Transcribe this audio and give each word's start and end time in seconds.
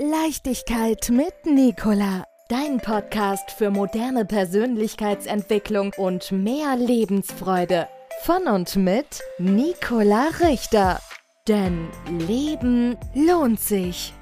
Leichtigkeit 0.00 1.10
mit 1.10 1.34
Nicola. 1.44 2.24
Dein 2.48 2.78
Podcast 2.78 3.50
für 3.50 3.70
moderne 3.70 4.24
Persönlichkeitsentwicklung 4.24 5.92
und 5.96 6.30
mehr 6.30 6.76
Lebensfreude. 6.76 7.88
Von 8.22 8.46
und 8.46 8.76
mit 8.76 9.20
Nicola 9.40 10.28
Richter. 10.40 11.00
Denn 11.48 11.88
Leben 12.28 12.96
lohnt 13.12 13.58
sich. 13.58 14.14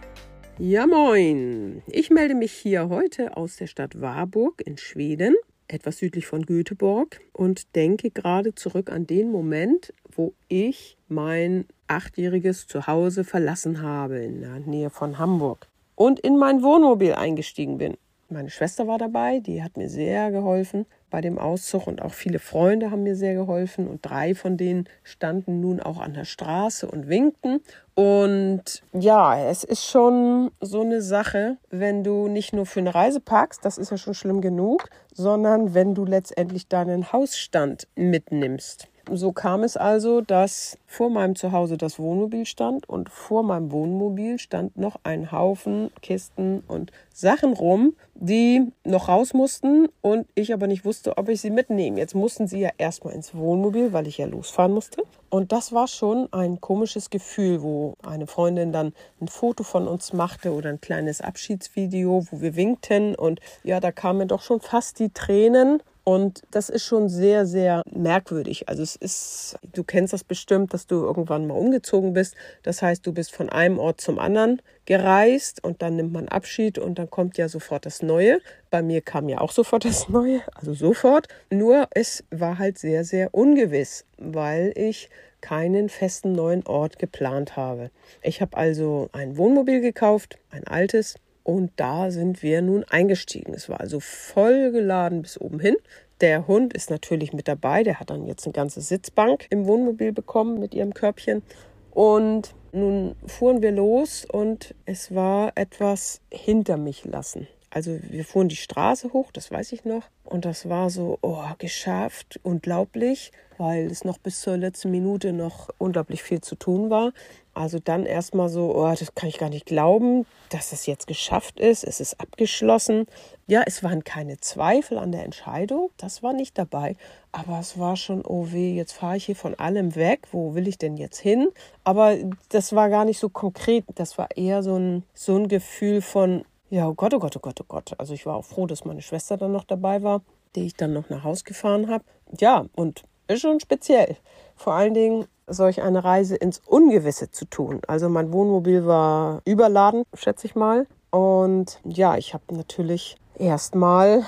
Ja, 0.58 0.86
moin. 0.86 1.82
Ich 1.88 2.08
melde 2.08 2.34
mich 2.34 2.52
hier 2.52 2.88
heute 2.88 3.36
aus 3.36 3.56
der 3.56 3.66
Stadt 3.66 4.00
Warburg 4.00 4.62
in 4.64 4.78
Schweden, 4.78 5.34
etwas 5.68 5.98
südlich 5.98 6.26
von 6.26 6.46
Göteborg, 6.46 7.20
und 7.34 7.76
denke 7.76 8.10
gerade 8.10 8.54
zurück 8.54 8.90
an 8.90 9.06
den 9.06 9.30
Moment, 9.30 9.92
wo 10.16 10.32
ich 10.48 10.96
mein 11.08 11.66
achtjähriges 11.86 12.66
Zuhause 12.66 13.24
verlassen 13.24 13.82
habe 13.82 14.18
in 14.18 14.40
der 14.40 14.58
Nähe 14.60 14.90
von 14.90 15.18
Hamburg 15.18 15.68
und 15.94 16.18
in 16.20 16.36
mein 16.36 16.62
Wohnmobil 16.62 17.14
eingestiegen 17.14 17.78
bin. 17.78 17.96
Meine 18.28 18.50
Schwester 18.50 18.88
war 18.88 18.98
dabei, 18.98 19.38
die 19.38 19.62
hat 19.62 19.76
mir 19.76 19.88
sehr 19.88 20.32
geholfen 20.32 20.84
bei 21.10 21.20
dem 21.20 21.38
Auszug 21.38 21.86
und 21.86 22.02
auch 22.02 22.12
viele 22.12 22.40
Freunde 22.40 22.90
haben 22.90 23.04
mir 23.04 23.14
sehr 23.14 23.34
geholfen 23.34 23.86
und 23.86 24.04
drei 24.04 24.34
von 24.34 24.56
denen 24.56 24.88
standen 25.04 25.60
nun 25.60 25.78
auch 25.78 26.00
an 26.00 26.12
der 26.12 26.24
Straße 26.24 26.88
und 26.90 27.08
winkten. 27.08 27.60
Und 27.94 28.82
ja, 28.92 29.38
es 29.48 29.62
ist 29.62 29.84
schon 29.84 30.50
so 30.60 30.80
eine 30.80 31.02
Sache, 31.02 31.58
wenn 31.70 32.02
du 32.02 32.26
nicht 32.26 32.52
nur 32.52 32.66
für 32.66 32.80
eine 32.80 32.96
Reise 32.96 33.20
packst, 33.20 33.64
das 33.64 33.78
ist 33.78 33.92
ja 33.92 33.96
schon 33.96 34.14
schlimm 34.14 34.40
genug, 34.40 34.88
sondern 35.14 35.72
wenn 35.72 35.94
du 35.94 36.04
letztendlich 36.04 36.66
deinen 36.66 37.12
Hausstand 37.12 37.86
mitnimmst. 37.94 38.88
So 39.08 39.30
kam 39.30 39.62
es 39.62 39.76
also, 39.76 40.20
dass 40.20 40.78
vor 40.84 41.10
meinem 41.10 41.36
Zuhause 41.36 41.76
das 41.76 42.00
Wohnmobil 42.00 42.44
stand 42.44 42.88
und 42.88 43.08
vor 43.08 43.44
meinem 43.44 43.70
Wohnmobil 43.70 44.40
stand 44.40 44.76
noch 44.76 44.96
ein 45.04 45.30
Haufen 45.30 45.90
Kisten 46.02 46.64
und 46.66 46.90
Sachen 47.14 47.52
rum, 47.52 47.94
die 48.14 48.72
noch 48.84 49.08
raus 49.08 49.32
mussten 49.32 49.86
und 50.02 50.26
ich 50.34 50.52
aber 50.52 50.66
nicht 50.66 50.84
wusste, 50.84 51.18
ob 51.18 51.28
ich 51.28 51.40
sie 51.40 51.50
mitnehme. 51.50 51.98
Jetzt 51.98 52.16
mussten 52.16 52.48
sie 52.48 52.58
ja 52.58 52.70
erstmal 52.78 53.14
ins 53.14 53.32
Wohnmobil, 53.32 53.92
weil 53.92 54.08
ich 54.08 54.18
ja 54.18 54.26
losfahren 54.26 54.72
musste. 54.72 55.04
Und 55.30 55.52
das 55.52 55.72
war 55.72 55.86
schon 55.86 56.32
ein 56.32 56.60
komisches 56.60 57.08
Gefühl, 57.08 57.62
wo 57.62 57.94
eine 58.04 58.26
Freundin 58.26 58.72
dann 58.72 58.92
ein 59.20 59.28
Foto 59.28 59.62
von 59.62 59.86
uns 59.86 60.14
machte 60.14 60.52
oder 60.52 60.70
ein 60.70 60.80
kleines 60.80 61.20
Abschiedsvideo, 61.20 62.26
wo 62.30 62.40
wir 62.40 62.56
winkten. 62.56 63.14
Und 63.14 63.38
ja, 63.62 63.78
da 63.78 63.92
kamen 63.92 64.26
doch 64.26 64.42
schon 64.42 64.60
fast 64.60 64.98
die 64.98 65.10
Tränen. 65.10 65.80
Und 66.08 66.42
das 66.52 66.68
ist 66.68 66.84
schon 66.84 67.08
sehr, 67.08 67.46
sehr 67.46 67.82
merkwürdig. 67.90 68.68
Also 68.68 68.84
es 68.84 68.94
ist, 68.94 69.56
du 69.72 69.82
kennst 69.82 70.12
das 70.12 70.22
bestimmt, 70.22 70.72
dass 70.72 70.86
du 70.86 71.02
irgendwann 71.02 71.48
mal 71.48 71.54
umgezogen 71.54 72.12
bist. 72.12 72.36
Das 72.62 72.80
heißt, 72.80 73.04
du 73.04 73.12
bist 73.12 73.34
von 73.34 73.48
einem 73.48 73.80
Ort 73.80 74.00
zum 74.00 74.20
anderen 74.20 74.62
gereist 74.84 75.64
und 75.64 75.82
dann 75.82 75.96
nimmt 75.96 76.12
man 76.12 76.28
Abschied 76.28 76.78
und 76.78 77.00
dann 77.00 77.10
kommt 77.10 77.38
ja 77.38 77.48
sofort 77.48 77.86
das 77.86 78.02
Neue. 78.02 78.38
Bei 78.70 78.82
mir 78.82 79.00
kam 79.00 79.28
ja 79.28 79.40
auch 79.40 79.50
sofort 79.50 79.84
das 79.84 80.08
Neue, 80.08 80.42
also 80.54 80.74
sofort. 80.74 81.26
Nur 81.50 81.88
es 81.90 82.22
war 82.30 82.60
halt 82.60 82.78
sehr, 82.78 83.02
sehr 83.02 83.34
ungewiss, 83.34 84.04
weil 84.16 84.72
ich 84.76 85.10
keinen 85.40 85.88
festen 85.88 86.30
neuen 86.32 86.64
Ort 86.68 87.00
geplant 87.00 87.56
habe. 87.56 87.90
Ich 88.22 88.40
habe 88.40 88.56
also 88.56 89.08
ein 89.12 89.36
Wohnmobil 89.36 89.80
gekauft, 89.80 90.38
ein 90.50 90.68
altes, 90.68 91.16
und 91.46 91.70
da 91.76 92.10
sind 92.10 92.42
wir 92.42 92.60
nun 92.60 92.82
eingestiegen. 92.82 93.54
Es 93.54 93.68
war 93.68 93.78
also 93.78 94.00
voll 94.00 94.72
geladen 94.72 95.22
bis 95.22 95.40
oben 95.40 95.60
hin. 95.60 95.76
Der 96.20 96.48
Hund 96.48 96.74
ist 96.74 96.90
natürlich 96.90 97.32
mit 97.32 97.46
dabei. 97.46 97.84
Der 97.84 98.00
hat 98.00 98.10
dann 98.10 98.26
jetzt 98.26 98.46
eine 98.46 98.52
ganze 98.52 98.80
Sitzbank 98.80 99.46
im 99.50 99.64
Wohnmobil 99.64 100.12
bekommen 100.12 100.58
mit 100.58 100.74
ihrem 100.74 100.92
Körbchen. 100.92 101.44
Und 101.92 102.52
nun 102.72 103.14
fuhren 103.28 103.62
wir 103.62 103.70
los 103.70 104.24
und 104.24 104.74
es 104.86 105.14
war 105.14 105.52
etwas 105.54 106.20
hinter 106.32 106.78
mich 106.78 107.04
lassen. 107.04 107.46
Also 107.70 107.98
wir 108.02 108.24
fuhren 108.24 108.48
die 108.48 108.56
Straße 108.56 109.12
hoch, 109.12 109.30
das 109.32 109.50
weiß 109.50 109.72
ich 109.72 109.84
noch. 109.84 110.04
Und 110.24 110.44
das 110.44 110.68
war 110.68 110.90
so, 110.90 111.18
oh, 111.22 111.44
geschafft, 111.58 112.40
unglaublich, 112.42 113.32
weil 113.58 113.86
es 113.86 114.04
noch 114.04 114.18
bis 114.18 114.40
zur 114.40 114.56
letzten 114.56 114.90
Minute 114.90 115.32
noch 115.32 115.70
unglaublich 115.78 116.22
viel 116.22 116.40
zu 116.40 116.54
tun 116.54 116.90
war. 116.90 117.12
Also 117.54 117.78
dann 117.78 118.04
erstmal 118.04 118.50
so, 118.50 118.76
oh, 118.76 118.94
das 118.98 119.14
kann 119.14 119.30
ich 119.30 119.38
gar 119.38 119.48
nicht 119.48 119.64
glauben, 119.64 120.26
dass 120.50 120.70
das 120.70 120.84
jetzt 120.84 121.06
geschafft 121.06 121.58
ist. 121.58 121.84
Es 121.84 122.00
ist 122.00 122.20
abgeschlossen. 122.20 123.06
Ja, 123.46 123.62
es 123.64 123.82
waren 123.82 124.04
keine 124.04 124.38
Zweifel 124.38 124.98
an 124.98 125.10
der 125.10 125.24
Entscheidung. 125.24 125.90
Das 125.96 126.22
war 126.22 126.34
nicht 126.34 126.58
dabei. 126.58 126.96
Aber 127.32 127.58
es 127.58 127.78
war 127.78 127.96
schon, 127.96 128.22
oh 128.26 128.52
weh, 128.52 128.74
jetzt 128.74 128.92
fahre 128.92 129.16
ich 129.16 129.24
hier 129.24 129.36
von 129.36 129.54
allem 129.54 129.94
weg. 129.96 130.28
Wo 130.32 130.54
will 130.54 130.68
ich 130.68 130.76
denn 130.76 130.98
jetzt 130.98 131.18
hin? 131.18 131.48
Aber 131.82 132.16
das 132.50 132.74
war 132.74 132.90
gar 132.90 133.06
nicht 133.06 133.18
so 133.18 133.30
konkret. 133.30 133.84
Das 133.94 134.18
war 134.18 134.28
eher 134.36 134.62
so 134.62 134.76
ein, 134.76 135.04
so 135.14 135.36
ein 135.36 135.48
Gefühl 135.48 136.02
von, 136.02 136.44
ja, 136.68 136.88
oh 136.88 136.94
Gott, 136.94 137.14
oh 137.14 137.18
Gott, 137.18 137.36
oh 137.36 137.40
Gott, 137.40 137.60
oh 137.60 137.66
Gott. 137.68 137.92
Also 137.98 138.14
ich 138.14 138.26
war 138.26 138.36
auch 138.36 138.44
froh, 138.44 138.66
dass 138.66 138.84
meine 138.84 139.02
Schwester 139.02 139.36
dann 139.36 139.52
noch 139.52 139.64
dabei 139.64 140.02
war, 140.02 140.22
die 140.54 140.66
ich 140.66 140.74
dann 140.74 140.92
noch 140.92 141.08
nach 141.10 141.24
Haus 141.24 141.44
gefahren 141.44 141.88
habe. 141.88 142.04
Ja, 142.38 142.66
und 142.74 143.04
ist 143.28 143.42
schon 143.42 143.60
speziell. 143.60 144.16
Vor 144.56 144.74
allen 144.74 144.94
Dingen 144.94 145.26
solch 145.46 145.82
eine 145.82 146.02
Reise 146.02 146.36
ins 146.36 146.60
Ungewisse 146.66 147.30
zu 147.30 147.44
tun. 147.44 147.80
Also 147.86 148.08
mein 148.08 148.32
Wohnmobil 148.32 148.86
war 148.86 149.42
überladen, 149.44 150.04
schätze 150.14 150.46
ich 150.46 150.54
mal. 150.54 150.86
Und 151.10 151.80
ja, 151.84 152.16
ich 152.16 152.34
habe 152.34 152.54
natürlich 152.54 153.16
erstmal 153.38 154.24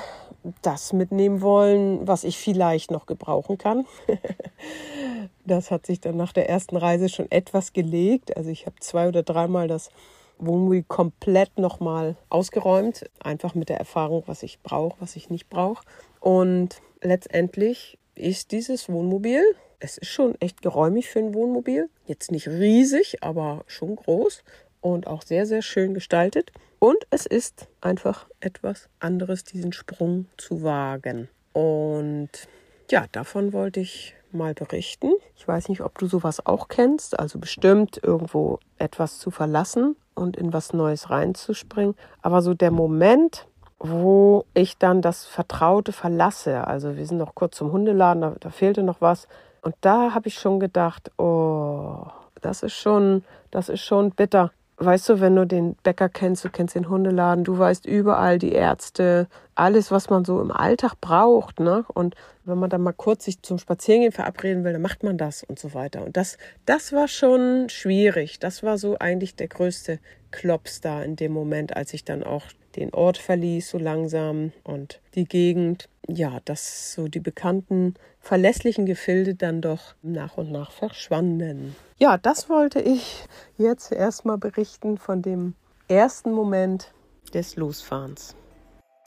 das 0.62 0.92
mitnehmen 0.92 1.40
wollen, 1.40 2.06
was 2.06 2.24
ich 2.24 2.38
vielleicht 2.38 2.90
noch 2.90 3.06
gebrauchen 3.06 3.58
kann. 3.58 3.86
das 5.44 5.70
hat 5.70 5.86
sich 5.86 6.00
dann 6.00 6.16
nach 6.16 6.32
der 6.32 6.48
ersten 6.48 6.76
Reise 6.76 7.08
schon 7.08 7.30
etwas 7.30 7.72
gelegt. 7.72 8.36
Also 8.36 8.50
ich 8.50 8.66
habe 8.66 8.76
zwei 8.80 9.08
oder 9.08 9.22
dreimal 9.22 9.68
das 9.68 9.90
Wohnmobil 10.38 10.84
komplett 10.84 11.58
nochmal 11.58 12.16
ausgeräumt, 12.28 13.08
einfach 13.20 13.54
mit 13.54 13.68
der 13.68 13.78
Erfahrung, 13.78 14.22
was 14.26 14.42
ich 14.42 14.60
brauche, 14.60 15.00
was 15.00 15.16
ich 15.16 15.30
nicht 15.30 15.48
brauche. 15.48 15.84
Und 16.20 16.80
letztendlich 17.02 17.98
ist 18.14 18.52
dieses 18.52 18.88
Wohnmobil, 18.88 19.42
es 19.80 19.98
ist 19.98 20.10
schon 20.10 20.34
echt 20.40 20.62
geräumig 20.62 21.08
für 21.08 21.20
ein 21.20 21.34
Wohnmobil, 21.34 21.88
jetzt 22.06 22.32
nicht 22.32 22.48
riesig, 22.48 23.22
aber 23.22 23.64
schon 23.66 23.96
groß 23.96 24.42
und 24.80 25.06
auch 25.06 25.22
sehr, 25.22 25.46
sehr 25.46 25.62
schön 25.62 25.94
gestaltet. 25.94 26.52
Und 26.80 26.98
es 27.10 27.26
ist 27.26 27.66
einfach 27.80 28.28
etwas 28.40 28.88
anderes, 29.00 29.44
diesen 29.44 29.72
Sprung 29.72 30.26
zu 30.36 30.62
wagen. 30.62 31.28
Und 31.52 32.30
ja, 32.90 33.06
davon 33.10 33.52
wollte 33.52 33.80
ich 33.80 34.14
mal 34.30 34.54
berichten. 34.54 35.12
Ich 35.38 35.46
weiß 35.46 35.68
nicht, 35.68 35.82
ob 35.82 35.96
du 35.98 36.08
sowas 36.08 36.44
auch 36.44 36.66
kennst, 36.66 37.16
also 37.16 37.38
bestimmt 37.38 38.00
irgendwo 38.02 38.58
etwas 38.76 39.20
zu 39.20 39.30
verlassen 39.30 39.94
und 40.16 40.36
in 40.36 40.52
was 40.52 40.72
Neues 40.72 41.10
reinzuspringen. 41.10 41.94
Aber 42.22 42.42
so 42.42 42.54
der 42.54 42.72
Moment, 42.72 43.46
wo 43.78 44.46
ich 44.52 44.78
dann 44.78 45.00
das 45.00 45.26
Vertraute 45.26 45.92
verlasse, 45.92 46.66
also 46.66 46.96
wir 46.96 47.06
sind 47.06 47.18
noch 47.18 47.36
kurz 47.36 47.56
zum 47.56 47.70
Hundeladen, 47.70 48.20
da, 48.20 48.34
da 48.40 48.50
fehlte 48.50 48.82
noch 48.82 49.00
was. 49.00 49.28
Und 49.62 49.76
da 49.80 50.12
habe 50.12 50.26
ich 50.26 50.34
schon 50.34 50.58
gedacht, 50.58 51.12
oh, 51.18 52.06
das 52.42 52.64
ist 52.64 52.74
schon, 52.74 53.22
das 53.52 53.68
ist 53.68 53.82
schon 53.82 54.10
bitter 54.10 54.50
weißt 54.78 55.08
du, 55.08 55.20
wenn 55.20 55.34
du 55.36 55.46
den 55.46 55.74
Bäcker 55.82 56.08
kennst, 56.08 56.44
du 56.44 56.50
kennst 56.50 56.74
den 56.74 56.88
Hundeladen, 56.88 57.44
du 57.44 57.58
weißt 57.58 57.86
überall 57.86 58.38
die 58.38 58.52
Ärzte, 58.52 59.28
alles, 59.54 59.90
was 59.90 60.08
man 60.08 60.24
so 60.24 60.40
im 60.40 60.52
Alltag 60.52 60.94
braucht, 61.00 61.60
ne? 61.60 61.84
Und 61.94 62.14
wenn 62.44 62.58
man 62.58 62.70
dann 62.70 62.82
mal 62.82 62.92
kurz 62.92 63.24
sich 63.24 63.42
zum 63.42 63.58
Spazierengehen 63.58 64.12
verabreden 64.12 64.64
will, 64.64 64.72
dann 64.72 64.82
macht 64.82 65.02
man 65.02 65.18
das 65.18 65.42
und 65.42 65.58
so 65.58 65.74
weiter. 65.74 66.04
Und 66.04 66.16
das, 66.16 66.38
das 66.64 66.92
war 66.92 67.08
schon 67.08 67.68
schwierig. 67.68 68.38
Das 68.38 68.62
war 68.62 68.78
so 68.78 68.98
eigentlich 68.98 69.34
der 69.36 69.48
größte 69.48 69.98
Klops 70.30 70.80
da 70.80 71.02
in 71.02 71.16
dem 71.16 71.32
Moment, 71.32 71.76
als 71.76 71.92
ich 71.92 72.04
dann 72.04 72.22
auch 72.22 72.44
den 72.76 72.92
Ort 72.94 73.18
verließ, 73.18 73.70
so 73.70 73.78
langsam 73.78 74.52
und 74.64 75.00
die 75.14 75.24
Gegend. 75.24 75.88
Ja, 76.06 76.40
dass 76.44 76.92
so 76.94 77.08
die 77.08 77.20
bekannten 77.20 77.94
verlässlichen 78.20 78.86
Gefilde 78.86 79.34
dann 79.34 79.60
doch 79.60 79.94
nach 80.02 80.36
und 80.36 80.50
nach 80.50 80.70
verschwanden. 80.70 81.76
Ja, 81.98 82.16
das 82.16 82.48
wollte 82.48 82.80
ich 82.80 83.24
jetzt 83.56 83.92
erstmal 83.92 84.38
berichten 84.38 84.98
von 84.98 85.22
dem 85.22 85.54
ersten 85.88 86.32
Moment 86.32 86.92
des 87.34 87.56
Losfahrens. 87.56 88.34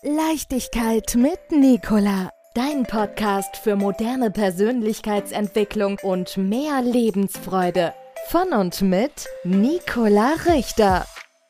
Leichtigkeit 0.03 1.15
mit 1.15 1.39
Nicola. 1.51 2.29
Dein 2.53 2.83
Podcast 2.83 3.55
für 3.55 3.75
moderne 3.75 4.29
Persönlichkeitsentwicklung 4.29 5.99
und 6.03 6.35
mehr 6.37 6.81
Lebensfreude. 6.81 7.93
Von 8.27 8.51
und 8.53 8.81
mit 8.81 9.27
Nicola 9.43 10.33
Richter. 10.47 11.05